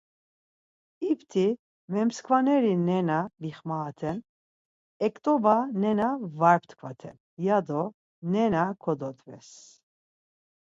[1.09, 1.47] İpti,
[1.91, 4.17] ‘memskvaneri nena bixmaaten,
[5.07, 7.83] ektoba nena var ptkvaten’ ya do
[8.33, 9.49] nena kododves.